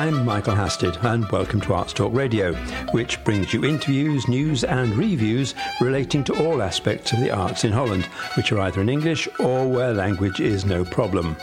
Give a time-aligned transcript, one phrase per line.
[0.00, 2.54] I'm Michael Hasted, and welcome to Arts Talk Radio,
[2.92, 7.72] which brings you interviews, news, and reviews relating to all aspects of the arts in
[7.72, 11.36] Holland, which are either in English or where language is no problem.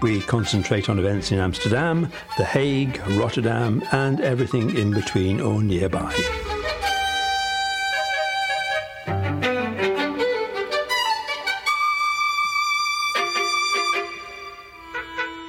[0.00, 6.14] We concentrate on events in Amsterdam, The Hague, Rotterdam, and everything in between or nearby.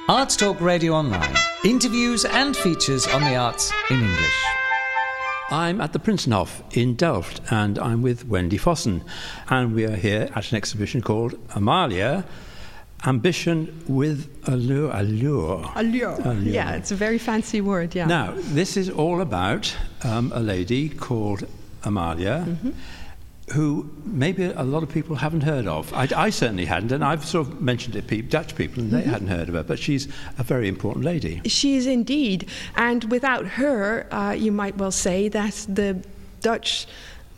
[0.06, 1.49] Arts Talk Radio Online.
[1.62, 4.44] Interviews and features on the arts in English.
[5.50, 9.02] I'm at the Prinsenhof in Delft and I'm with Wendy Fossen.
[9.50, 12.24] And we are here at an exhibition called Amalia
[13.04, 14.90] Ambition with Allure.
[14.94, 15.70] Allure.
[15.76, 16.18] Allure.
[16.22, 16.54] allure.
[16.54, 18.06] Yeah, it's a very fancy word, yeah.
[18.06, 21.46] Now, this is all about um, a lady called
[21.84, 22.46] Amalia.
[22.48, 22.70] Mm-hmm
[23.52, 25.92] who maybe a lot of people haven't heard of.
[25.92, 29.02] I, I certainly hadn't, and I've sort of mentioned it to Dutch people, and they
[29.02, 29.10] mm-hmm.
[29.10, 29.62] hadn't heard of her.
[29.62, 30.06] But she's
[30.38, 31.42] a very important lady.
[31.46, 36.02] She is indeed, and without her, uh, you might well say that the
[36.40, 36.86] Dutch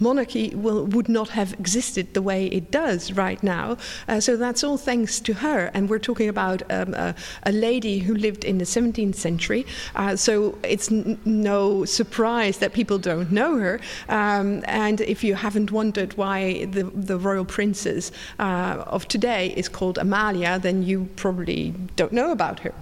[0.03, 3.77] monarchy will, would not have existed the way it does right now.
[4.09, 5.71] Uh, so that's all thanks to her.
[5.75, 7.15] And we're talking about um, a,
[7.45, 9.65] a, lady who lived in the 17th century.
[9.95, 13.81] Uh, so it's n- no surprise that people don't know her.
[14.09, 19.69] Um, and if you haven't wondered why the, the royal princess uh, of today is
[19.69, 22.75] called Amalia, then you probably don't know about her.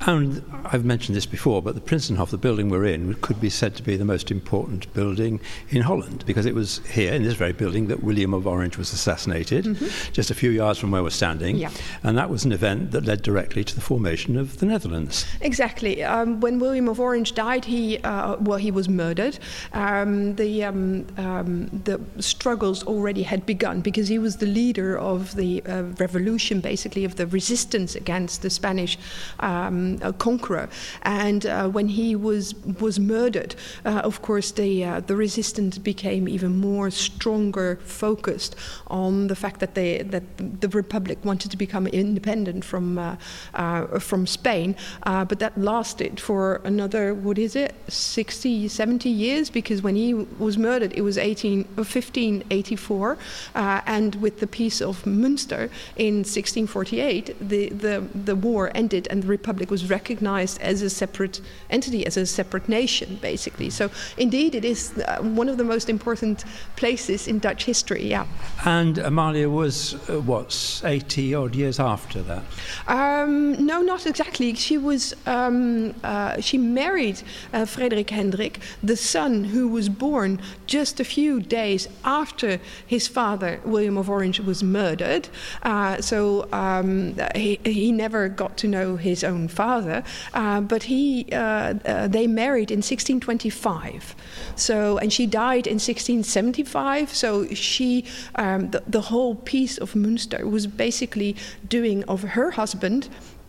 [0.00, 3.76] And I've mentioned this before, but the Prinsenhof, the building we're in, could be said
[3.76, 7.34] to be the most important building in Holland because it was was here in this
[7.34, 10.12] very building that William of Orange was assassinated, mm-hmm.
[10.12, 11.58] just a few yards from where we're standing.
[11.58, 11.70] Yeah.
[12.02, 15.26] And that was an event that led directly to the formation of the Netherlands.
[15.42, 16.02] Exactly.
[16.02, 19.38] Um, when William of Orange died, he uh, well he was murdered.
[19.74, 21.50] Um, the um, um
[21.88, 27.04] the struggles already had begun because he was the leader of the uh, revolution, basically
[27.04, 28.96] of the resistance against the Spanish
[29.40, 30.68] um, uh, conqueror.
[31.02, 33.54] And uh, when he was was murdered,
[33.84, 38.56] uh, of course the uh, the resistance became even more stronger focused
[38.86, 40.24] on the fact that they that
[40.60, 43.16] the republic wanted to become independent from uh,
[43.54, 49.50] uh, from Spain, uh, but that lasted for another what is it 60 70 years?
[49.50, 53.18] Because when he was murdered it was 18 1584
[53.54, 59.22] uh, and with the peace of Münster in 1648 the, the the war ended and
[59.22, 61.40] the republic was recognized as a separate
[61.70, 63.70] entity as a separate nation basically.
[63.70, 66.33] So indeed it is uh, one of the most important
[66.76, 68.26] places in Dutch history, yeah.
[68.64, 72.42] And Amalia was, uh, what, 80 odd years after that?
[72.88, 74.54] Um, no, not exactly.
[74.54, 81.00] She was, um, uh, she married uh, Frederik Hendrik, the son who was born just
[81.00, 85.28] a few days after his father, William of Orange, was murdered.
[85.62, 90.02] Uh, so um, he, he never got to know his own father,
[90.32, 91.74] uh, but he, uh,
[92.08, 94.14] they married in 1625.
[94.56, 95.78] So, and she died in
[96.24, 97.14] 1675.
[97.14, 98.04] So she,
[98.36, 101.36] um, the, the whole peace of Münster was basically
[101.68, 103.08] doing of her husband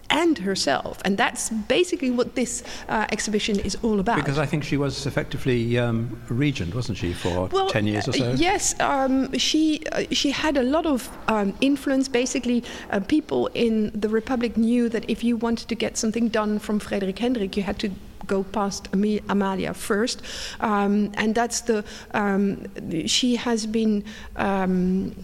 [0.09, 1.01] and herself.
[1.03, 4.17] And that's basically what this uh, exhibition is all about.
[4.17, 8.13] Because I think she was effectively um, regent, wasn't she, for well, 10 years or
[8.13, 8.31] so?
[8.31, 12.07] Uh, yes, um, she, uh, she had a lot of um, influence.
[12.07, 16.59] Basically, uh, people in the Republic knew that if you wanted to get something done
[16.59, 17.91] from Frederick Hendrik, you had to
[18.27, 20.21] go past Amalia first,
[20.59, 22.65] um, and that's the um,
[23.07, 24.03] she has been.
[24.35, 25.15] Um,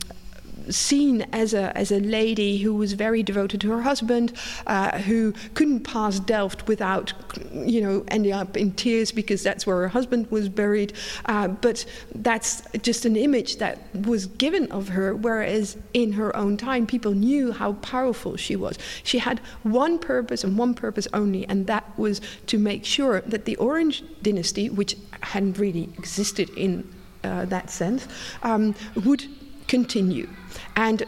[0.69, 4.33] seen as a, as a lady who was very devoted to her husband,
[4.67, 7.13] uh, who couldn't pass Delft without,
[7.53, 10.93] you know, ending up in tears because that's where her husband was buried.
[11.25, 11.85] Uh, but
[12.15, 17.13] that's just an image that was given of her, whereas in her own time, people
[17.13, 18.77] knew how powerful she was.
[19.03, 23.45] She had one purpose and one purpose only, and that was to make sure that
[23.45, 26.87] the Orange dynasty, which hadn't really existed in
[27.23, 28.07] uh, that sense,
[28.43, 29.25] um, would
[29.67, 30.27] continue.
[30.75, 31.03] And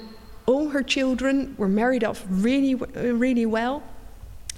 [0.45, 3.83] all her children were married off really, really well.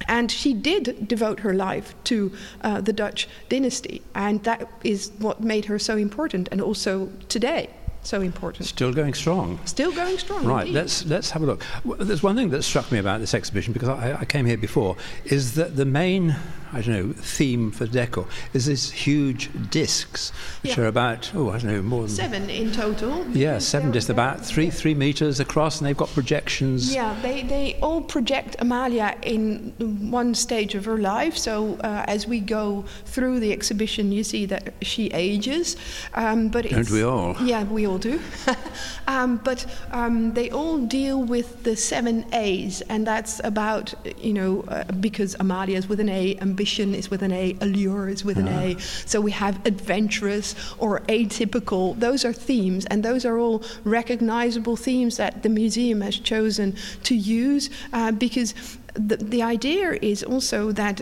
[0.08, 2.32] And she did devote her life to
[2.62, 7.70] uh, the Dutch dynasty, and that is what made her so important, and also today
[8.06, 8.68] so important.
[8.68, 9.60] Still going strong.
[9.66, 10.46] Still going strong.
[10.46, 10.68] Right.
[10.68, 10.76] Indeed.
[10.76, 11.64] Let's let's have a look.
[12.00, 14.96] There's one thing that struck me about this exhibition because I, I came here before
[15.26, 16.36] is that the main
[16.76, 20.32] I don't know, theme for decor is these huge discs,
[20.62, 20.84] which yeah.
[20.84, 22.10] are about, oh, I don't know, more than.
[22.10, 23.26] Seven in total.
[23.30, 26.94] Yeah, seven discs, about three, three meters across, and they've got projections.
[26.94, 29.74] Yeah, they, they all project Amalia in
[30.12, 31.38] one stage of her life.
[31.38, 35.78] So uh, as we go through the exhibition, you see that she ages.
[36.14, 37.38] Um, but Don't we all?
[37.42, 38.20] Yeah, we all do.
[39.08, 44.66] um, but um, they all deal with the seven A's, and that's about, you know,
[44.68, 48.26] uh, because Amalia is with an A and ambition is with an A, allure is
[48.26, 48.76] with an A.
[49.06, 51.98] So we have adventurous or atypical.
[52.00, 57.14] Those are themes, and those are all recognizable themes that the museum has chosen to
[57.14, 58.56] use uh, because
[58.96, 61.02] the, the idea is also that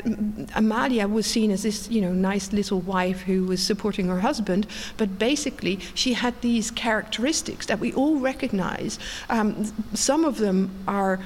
[0.56, 4.68] Amalia was seen as this, you know, nice little wife who was supporting her husband,
[4.98, 9.00] but basically she had these characteristics that we all recognize.
[9.30, 11.20] Um, some of them are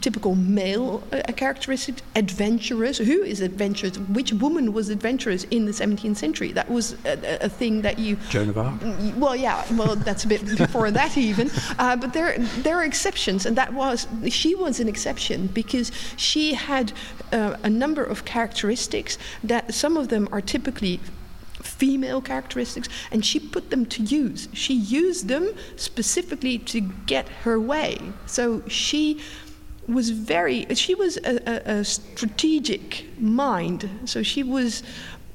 [0.00, 2.98] typical male uh, characteristics, adventurous.
[2.98, 3.98] Who is adventurous?
[3.98, 6.52] Which woman was adventurous in the 17th century?
[6.52, 8.16] That was a, a thing that you.
[8.30, 8.80] Joan of Arc.
[9.16, 9.64] Well, yeah.
[9.74, 11.50] Well, that's a bit before that even.
[11.78, 16.54] Uh, but there, there are exceptions, and that was she was an exception because she
[16.54, 16.92] had
[17.32, 21.00] uh, a number of characteristics that some of them are typically
[21.62, 24.48] female characteristics, and she put them to use.
[24.52, 27.98] She used them specifically to get her way.
[28.26, 29.20] So she
[29.86, 33.88] was very, she was a, a, a strategic mind.
[34.04, 34.82] So she was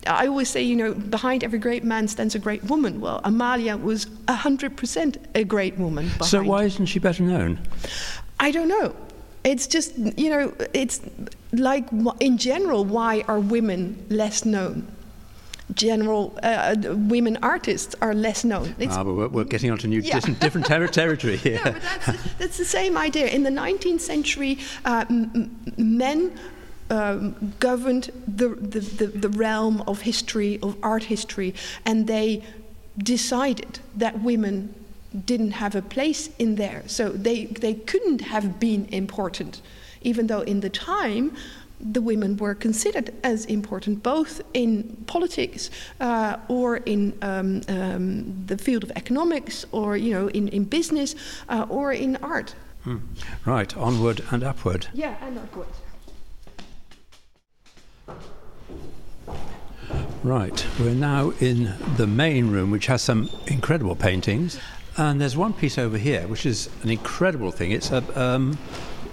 [0.05, 2.99] I always say, you know, behind every great man stands a great woman.
[2.99, 6.09] Well, Amalia was 100% a great woman.
[6.21, 7.59] So why isn't she better known?
[8.39, 8.95] I don't know.
[9.43, 11.01] It's just, you know, it's
[11.51, 11.85] like
[12.19, 14.87] in general, why are women less known?
[15.73, 18.75] General uh, women artists are less known.
[18.79, 20.13] It's, ah, but we're, we're, getting onto new, yeah.
[20.13, 21.55] different, different ter- territory here.
[21.55, 23.27] Yeah, but that's, that's, the same idea.
[23.27, 26.37] In the 19th century, uh, m- men
[26.89, 31.55] um, governed the, the, the, the realm of history, of art history,
[31.85, 32.43] and they
[32.97, 34.73] decided that women
[35.25, 36.83] didn't have a place in there.
[36.87, 39.61] So they, they couldn't have been important,
[40.01, 41.35] even though in the time
[41.79, 45.69] the women were considered as important, both in politics
[45.99, 51.15] uh, or in um, um, the field of economics or you know in, in business
[51.49, 52.55] uh, or in art.
[52.83, 52.97] Hmm.
[53.45, 54.87] Right, onward and upward.
[54.93, 55.67] Yeah, and upward.
[60.23, 64.59] Right, we're now in the main room, which has some incredible paintings.
[64.97, 67.71] And there's one piece over here, which is an incredible thing.
[67.71, 68.57] It's a um,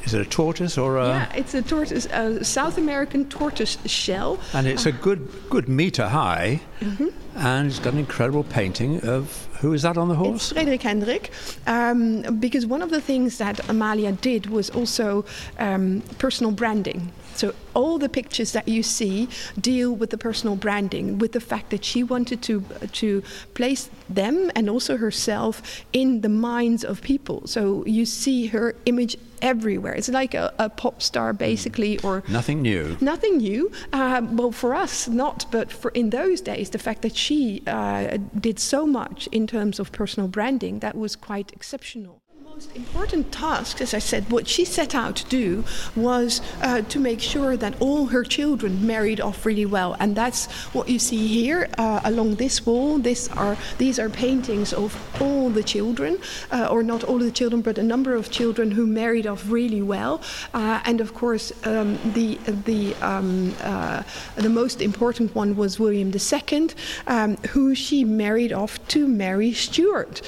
[0.04, 1.08] is it a tortoise or a?
[1.08, 4.38] Yeah, it's a tortoise, a South American tortoise shell.
[4.52, 7.08] And it's uh, a good good meter high, mm-hmm.
[7.36, 10.50] and it's got an incredible painting of who is that on the horse?
[10.50, 11.30] It's Frederik Hendrik,
[11.66, 15.24] um, because one of the things that Amalia did was also
[15.58, 17.12] um, personal branding.
[17.40, 19.26] So all the pictures that you see
[19.58, 23.22] deal with the personal branding, with the fact that she wanted to to
[23.54, 25.54] place them and also herself
[25.94, 27.46] in the minds of people.
[27.46, 29.94] So you see her image everywhere.
[29.94, 32.98] It's like a, a pop star, basically, or nothing new.
[33.00, 33.72] Nothing new.
[33.90, 35.46] Uh, well, for us, not.
[35.50, 39.80] But for in those days, the fact that she uh, did so much in terms
[39.80, 42.20] of personal branding that was quite exceptional
[42.60, 45.64] most important task, as I said, what she set out to do
[45.96, 50.44] was uh, to make sure that all her children married off really well, and that's
[50.74, 52.98] what you see here uh, along this wall.
[52.98, 54.90] This are these are paintings of
[55.22, 56.18] all the children,
[56.50, 59.80] uh, or not all the children, but a number of children who married off really
[59.80, 60.20] well,
[60.52, 64.02] uh, and of course um, the the um, uh,
[64.36, 66.68] the most important one was William II,
[67.06, 70.20] um, who she married off to Mary Stuart,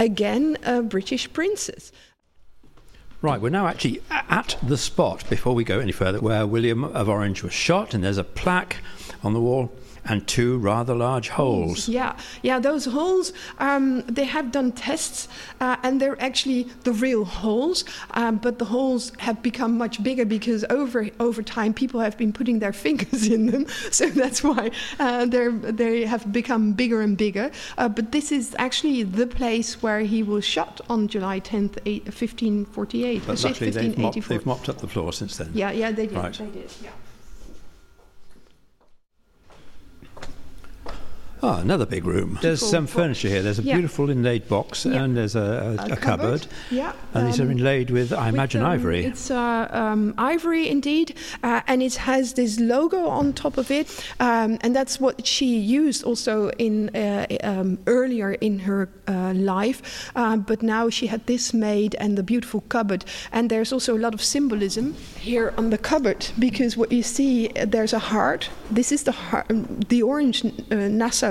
[0.00, 1.73] again a British princess.
[3.22, 7.08] Right, we're now actually at the spot before we go any further where William of
[7.08, 8.76] Orange was shot, and there's a plaque
[9.22, 9.72] on the wall
[10.04, 11.88] and two rather large holes.
[11.88, 15.28] Yeah, yeah, those holes, um, they have done tests
[15.60, 20.24] uh, and they're actually the real holes, um, but the holes have become much bigger
[20.24, 24.70] because over, over time people have been putting their fingers in them, so that's why
[24.98, 27.50] uh, they have become bigger and bigger.
[27.78, 33.22] Uh, but this is actually the place where he was shot on July 10th, 1548.
[33.26, 35.50] But luckily they've mopped, they've mopped, up the floor since then.
[35.54, 36.16] Yeah, yeah, they did.
[36.16, 36.32] Right.
[36.32, 36.90] They did, yeah.
[41.42, 42.38] Ah, another big room.
[42.40, 43.42] There's some furniture here.
[43.42, 43.74] There's a yeah.
[43.74, 45.02] beautiful inlaid box yeah.
[45.02, 46.00] and there's a, a, a, a cupboard.
[46.00, 46.46] cupboard.
[46.70, 46.92] Yeah.
[47.12, 49.04] And um, these are um, inlaid with, I with, imagine, um, ivory.
[49.04, 51.16] It's uh, um, ivory indeed.
[51.42, 54.04] Uh, and it has this logo on top of it.
[54.20, 60.10] Um, and that's what she used also in uh, um, earlier in her uh, life.
[60.14, 63.04] but now she had this made and the beautiful cupboard.
[63.32, 67.48] And there's also a lot of symbolism here on the cupboard because what you see,
[67.48, 68.48] there's a heart.
[68.70, 69.46] This is the heart,
[69.88, 70.74] the orange uh,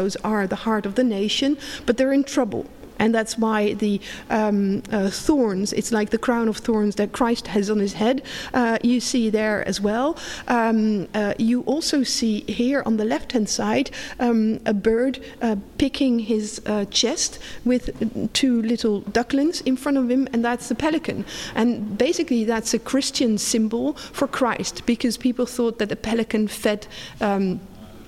[0.03, 2.65] Nassau are the heart of the nation, but they're in trouble.
[2.99, 7.47] and that's why the um, uh, thorns, it's like the crown of thorns that Christ
[7.47, 8.21] has on his head,
[8.53, 10.17] uh, you see there as well.
[10.47, 15.55] Um, uh, you also see here on the left hand side um, a bird uh,
[15.77, 17.89] picking his uh, chest with
[18.33, 21.25] two little ducklings in front of him, and that's the pelican.
[21.55, 26.87] And basically, that's a Christian symbol for Christ because people thought that the pelican fed.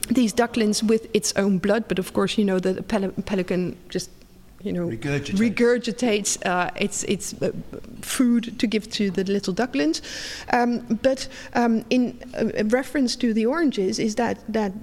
[0.09, 3.75] These ducklings with its own blood, but of course, you know, that the pel- pelican
[3.89, 4.09] just
[4.65, 7.51] you know, regurgitates, regurgitates uh, its, its uh,
[8.01, 10.01] food to give to the little ducklings.
[10.51, 14.73] Um, but um, in uh, reference to the oranges, is that, that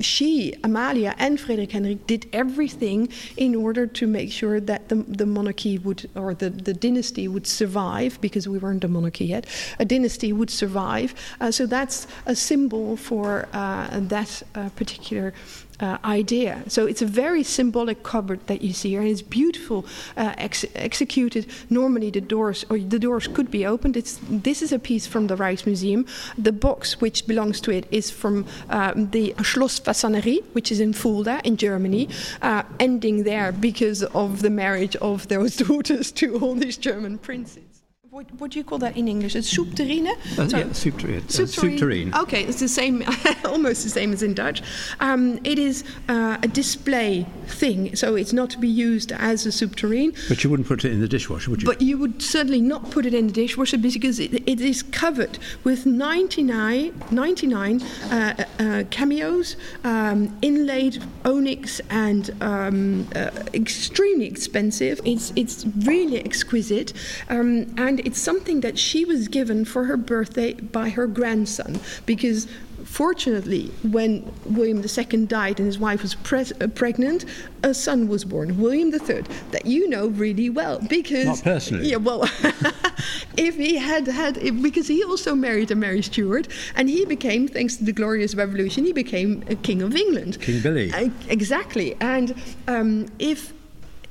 [0.00, 5.26] she, Amalia, and Frederik Hendrik did everything in order to make sure that the, the
[5.26, 9.46] monarchy would, or the, the dynasty would survive, because we weren't a monarchy yet,
[9.78, 11.14] a dynasty would survive.
[11.40, 15.34] Uh, so that's a symbol for uh, that uh, particular
[15.82, 16.62] uh, idea.
[16.68, 19.84] So it's a very symbolic cupboard that you see here, and it's beautiful
[20.16, 21.46] uh, ex executed.
[21.68, 23.96] Normally the doors or the doors could be opened.
[23.96, 26.06] It's this is a piece from the Rijksmuseum.
[26.38, 30.92] The box which belongs to it is from um, the Schloss Fasanerie, which is in
[30.92, 32.08] Fulda in Germany,
[32.40, 37.71] uh, ending there because of the marriage of those daughters to all these German princes.
[38.12, 39.34] What, what do you call that in English?
[39.34, 40.06] It's soup terrine?
[40.38, 41.30] Uh, yeah, soup terrine.
[41.30, 42.14] Soup terrine.
[42.14, 43.02] Okay, it's the same,
[43.46, 44.60] almost the same as in Dutch.
[45.00, 49.50] Um, it is uh, a display thing, so it's not to be used as a
[49.50, 50.14] soup terrine.
[50.28, 51.66] But you wouldn't put it in the dishwasher, would you?
[51.66, 55.38] But you would certainly not put it in the dishwasher because it, it is covered
[55.64, 65.00] with 99, 99 uh, uh, cameos, um, inlaid onyx, and um, uh, extremely expensive.
[65.02, 66.92] It's, it's really exquisite.
[67.30, 72.46] Um, and it's something that she was given for her birthday by her grandson because
[72.84, 76.16] fortunately, when William II died and his wife was
[76.60, 77.24] uh, pregnant,
[77.62, 81.88] a son was born, William III, that you know really well because not personally.
[81.88, 82.22] Yeah, well,
[83.36, 87.48] if he had had, if, because he also married a Mary Stuart, and he became,
[87.48, 90.40] thanks to the Glorious Revolution, he became a king of England.
[90.40, 90.92] King Billy.
[90.92, 92.34] Uh, exactly, and
[92.68, 93.52] um, if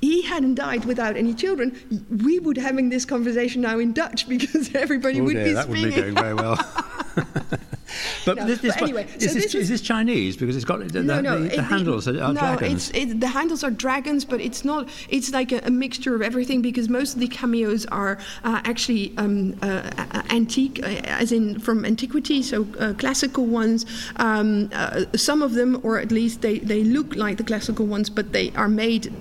[0.02, 1.78] he hadn't died without any children,
[2.24, 5.66] we would having this conversation now in Dutch because everybody oh would dear, be that
[5.66, 5.84] speaking.
[5.84, 6.58] wouldn't be going very well.
[8.26, 10.36] but, no, this, this, but anyway, is, so this, this is, this Chinese?
[10.38, 12.90] Because it's got the, no, no, the, the it, handles are, are no, dragons.
[12.90, 14.90] It's, it, the handles are dragons, but it's not.
[15.10, 19.14] It's like a, a mixture of everything because most of the cameos are uh, actually
[19.18, 19.90] um, uh,
[20.30, 23.86] antique, uh, as in from antiquity, so uh, classical ones.
[24.16, 28.10] Um, uh, some of them, or at least they, they look like the classical ones,
[28.10, 29.14] but they are made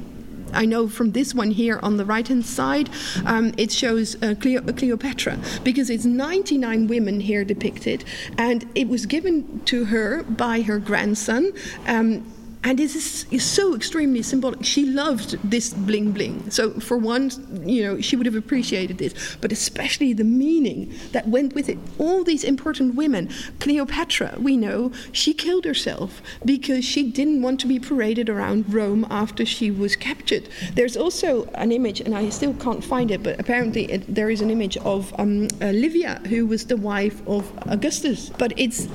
[0.52, 2.90] I know from this one here on the right hand side,
[3.26, 8.04] um, it shows uh, Cleo- Cleopatra because it's 99 women here depicted,
[8.38, 11.52] and it was given to her by her grandson.
[11.87, 12.25] Um,
[12.62, 14.64] and this is, is, so extremely symbolic.
[14.64, 16.50] She loved this bling bling.
[16.50, 17.30] So, for one,
[17.64, 21.78] you know, she would have appreciated this, but especially the meaning that went with it.
[21.98, 27.66] All these important women, Cleopatra, we know, she killed herself because she didn't want to
[27.66, 30.48] be paraded around Rome after she was captured.
[30.74, 34.42] There's also an image, and I still can't find it, but apparently it, there is
[34.42, 38.28] an image of um, uh, Livia, who was the wife of Augustus.
[38.28, 38.86] But it's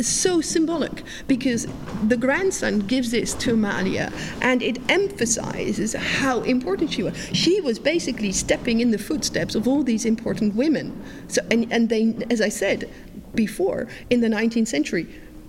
[0.00, 1.66] so symbolic because
[2.08, 7.16] the grandson gives this to Amalia and it emphasizes how important she was.
[7.32, 11.02] She was basically stepping in the footsteps of all these important women.
[11.28, 12.90] So, and, and they, as I said
[13.34, 15.06] before, in the 19th century,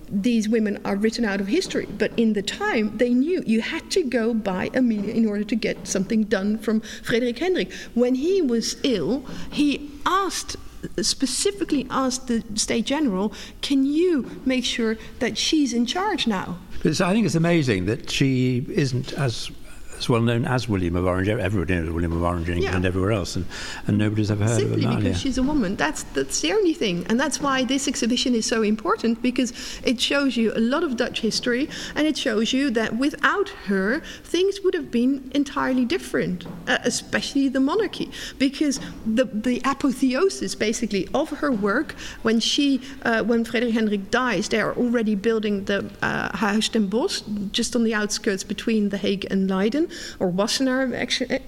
[0.08, 3.90] these women are written out of history, but in the time they knew you had
[3.90, 7.72] to go by Amalia in order to get something done from Frederik Hendrik.
[7.94, 10.56] When he was ill, he asked
[11.02, 16.58] specifically asked the State General, can you make sure that she's in charge now?
[16.84, 19.50] I think it's amazing that she isn't as
[19.98, 21.28] as well known as William of Orange.
[21.28, 22.88] Everybody knows William of Orange in England yeah.
[22.88, 23.46] everywhere else, and,
[23.86, 25.04] and nobody's ever heard Simply of Amalia.
[25.04, 25.76] because she's a woman.
[25.76, 29.52] That's that's the only thing, and that's why this exhibition is so important because
[29.84, 34.00] it shows you a lot of Dutch history, and it shows you that without her,
[34.24, 41.08] things would have been entirely different, uh, especially the monarchy, because the the apotheosis basically
[41.14, 45.90] of her work when she uh, when Frederik Hendrik dies, they are already building the
[46.02, 47.22] uh, Huis ten Bosch
[47.52, 49.85] just on the outskirts between The Hague and Leiden
[50.20, 50.92] or Wassenaar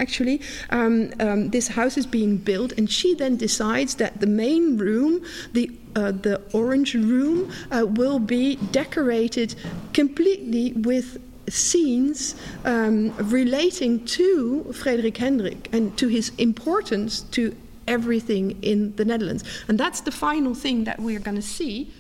[0.00, 0.40] actually.
[0.70, 5.22] Um, um, this house is being built, and she then decides that the main room,
[5.52, 9.54] the uh, the orange room, uh, will be decorated
[9.92, 11.18] completely with
[11.48, 19.44] scenes um, relating to Frederik Hendrik and to his importance to everything in the Netherlands.
[19.66, 21.90] And that's the final thing that we're going to see.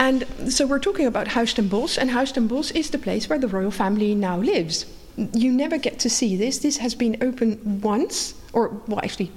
[0.00, 4.14] And so we're talking about Huis and Huis is the place where the royal family
[4.14, 4.86] now lives.
[5.34, 6.58] You never get to see this.
[6.58, 9.30] This has been open once, or well, actually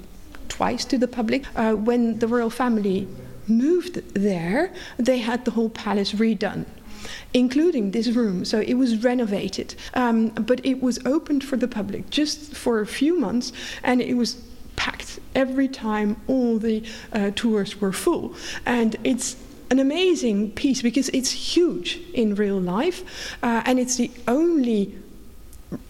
[0.48, 1.44] twice to the public.
[1.54, 3.06] Uh, when the royal family
[3.46, 6.64] moved there, they had the whole palace redone
[7.34, 8.46] including this room.
[8.46, 12.86] So it was renovated, um, but it was opened for the public just for a
[12.86, 13.52] few months,
[13.82, 14.42] and it was
[14.76, 18.34] packed every time all the uh, tours were full.
[18.64, 19.36] And it's
[19.70, 24.94] an amazing piece because it's huge in real life, uh, and it's the only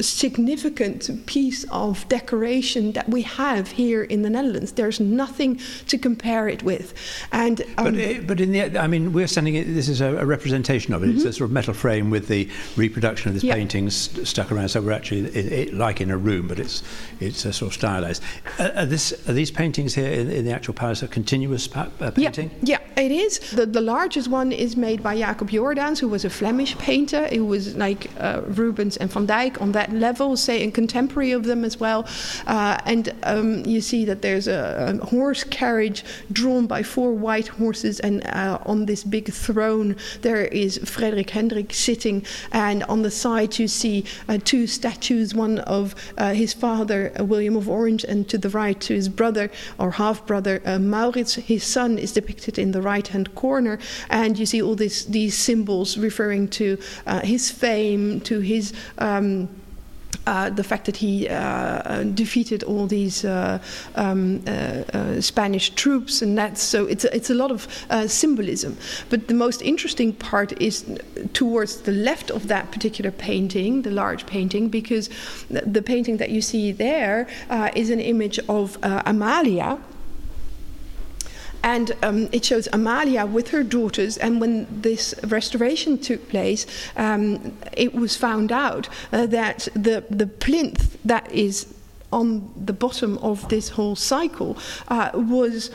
[0.00, 4.72] significant piece of decoration that we have here in the Netherlands.
[4.72, 6.94] There's nothing to compare it with.
[7.32, 9.54] And um, but, it, but in the I mean, we're standing.
[9.74, 11.08] This is a, a representation of it.
[11.08, 11.16] Mm-hmm.
[11.16, 13.54] It's a sort of metal frame with the reproduction of this yeah.
[13.54, 14.68] painting st- stuck around.
[14.68, 16.82] So we're actually it, it, like in a room, but it's
[17.20, 18.22] it's a sort of stylized.
[18.58, 21.88] Uh, are, this, are these paintings here in, in, the actual palace a continuous pa-
[22.00, 22.50] uh, painting?
[22.62, 23.38] Yeah, yeah, it is.
[23.50, 27.28] The, the largest one is made by Jacob Jordaens, who was a Flemish painter.
[27.30, 31.44] It was like uh, Rubens and Van Dyck on that level, say in contemporary of
[31.44, 32.06] them as well.
[32.46, 36.02] Uh, and um, you see that there's a, a, horse carriage
[36.32, 41.74] drawn by four white horses, and uh, on this big throne there is Frederick Hendrik
[41.74, 47.12] sitting, and on the side you see uh, two statues, one of uh, his father
[47.20, 50.78] uh, William of Orange, and to the right to his brother or half brother uh,
[50.78, 51.34] Maurits.
[51.34, 53.78] His son is depicted in the right hand corner,
[54.08, 56.78] and you see all this, these symbols referring to
[57.22, 59.48] his fame, to his um,
[60.26, 63.58] uh, the fact that he uh, uh defeated all these uh,
[63.94, 64.42] um,
[65.20, 67.68] Spanish troops, and that's so it's a, it's a lot of
[68.10, 68.76] symbolism.
[69.10, 70.84] But the most interesting part is
[71.32, 75.08] towards the left of that particular painting, the large painting, because
[75.50, 77.26] the painting that you see there
[77.74, 79.78] is an image of Amalia
[81.64, 84.18] and um, it shows Amalia with her daughters.
[84.18, 90.26] And when this restoration took place, um, it was found out uh, that the, the
[90.26, 91.74] plinth that is
[92.12, 95.70] on the bottom of this whole cycle uh, was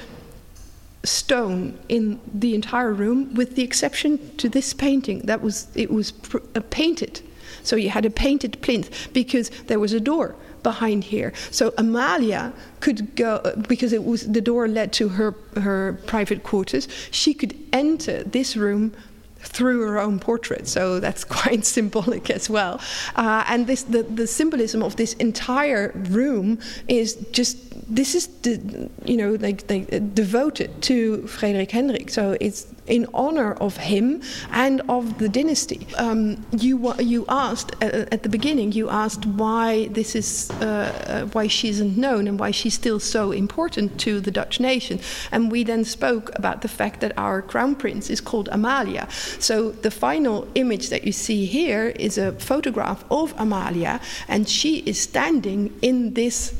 [1.03, 5.19] stone in the entire room, with the exception to this painting.
[5.21, 7.21] That was it was pr- uh, painted,
[7.63, 11.33] so you had a painted plinth because there was a door behind here.
[11.51, 16.87] So Amalia could go because it was the door led to her her private quarters.
[17.11, 18.93] She could enter this room
[19.41, 20.67] through her own portrait.
[20.67, 22.79] So that's quite symbolic as well.
[23.15, 27.57] Uh, and this the, the symbolism of this entire room is just
[27.93, 32.09] this is the, you know like, like uh, devoted to Frederik Hendrik.
[32.09, 34.21] So it's in honor of him
[34.51, 35.87] and of the dynasty.
[35.97, 38.71] Um, you you asked uh, at the beginning.
[38.73, 42.99] You asked why this is uh, uh, why she isn't known and why she's still
[42.99, 44.99] so important to the Dutch nation.
[45.31, 49.07] And we then spoke about the fact that our crown prince is called Amalia.
[49.39, 54.79] So the final image that you see here is a photograph of Amalia, and she
[54.79, 56.53] is standing in this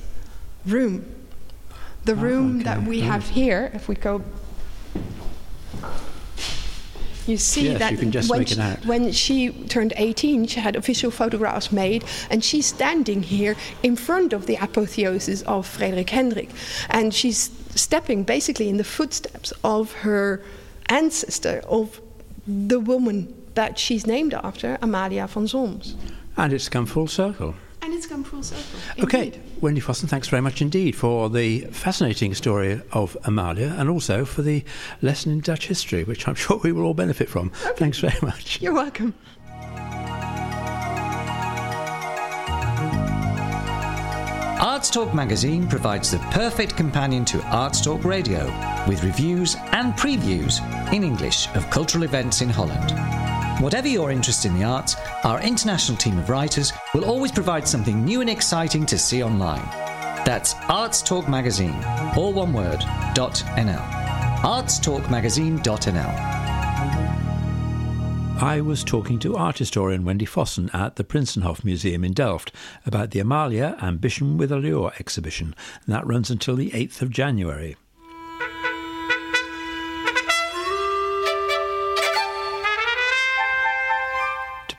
[0.65, 1.05] room.
[2.05, 2.63] The ah, room oh, okay.
[2.63, 4.23] that we have here, if we go
[7.29, 11.71] you see yes, that you when, she, when, she, turned 18, she had official photographs
[11.71, 16.49] made, and she's standing here in front of the apotheosis of Frederik Hendrik.
[16.89, 20.41] And she's stepping basically in the footsteps of her
[20.87, 22.01] ancestor, of
[22.47, 25.95] the woman that she's named after, Amalia van Solms.
[26.37, 27.55] And it's come full circle.
[28.11, 29.03] And it's come full circle.
[29.03, 29.41] Okay, indeed.
[29.61, 34.41] Wendy Fossen, thanks very much indeed for the fascinating story of Amalia and also for
[34.41, 34.63] the
[35.01, 37.51] lesson in Dutch history, which I'm sure we will all benefit from.
[37.65, 37.75] Okay.
[37.75, 38.61] Thanks very much.
[38.61, 39.13] You're welcome.
[44.61, 48.45] Arts Talk magazine provides the perfect companion to Arts Talk Radio
[48.87, 50.59] with reviews and previews
[50.93, 52.93] in English of cultural events in Holland.
[53.59, 54.95] Whatever your interest in the arts,
[55.25, 59.67] our international team of writers will always provide something new and exciting to see online.
[60.23, 61.75] That's Arts Talk Magazine,
[62.15, 63.89] all one word, .nl.
[64.43, 66.39] artstalkmagazine.nl.
[68.41, 72.53] I was talking to art historian Wendy Fossen at the Prinsenhof Museum in Delft
[72.85, 75.53] about the Amalia Ambition with Allure exhibition,
[75.85, 77.75] and that runs until the 8th of January.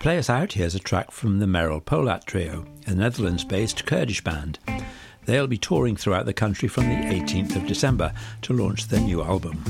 [0.01, 4.25] Play us out, here's a track from the Merel Polat Trio, a Netherlands based Kurdish
[4.25, 4.59] band.
[5.27, 9.23] They'll be touring throughout the country from the 18th of December to launch their new
[9.23, 9.63] album.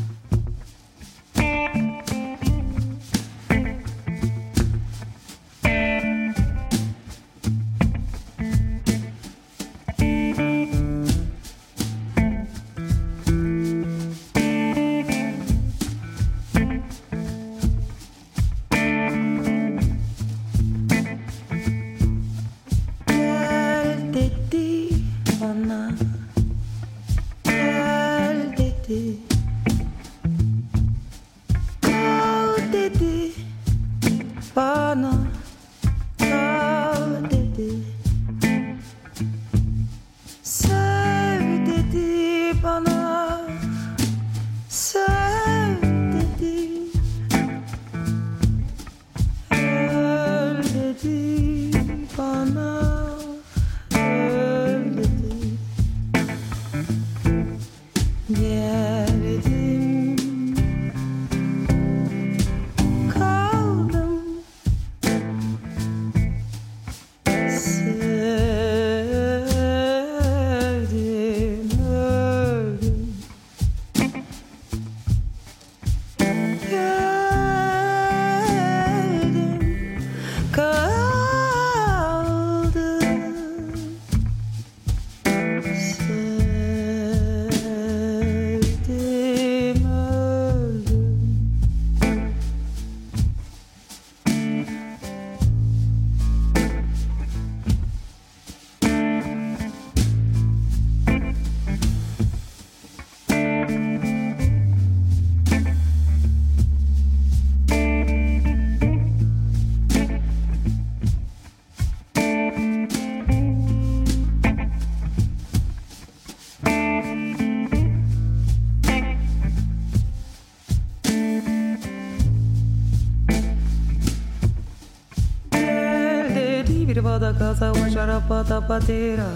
[128.00, 129.28] charapata patera,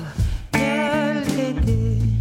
[0.53, 2.14] el tete.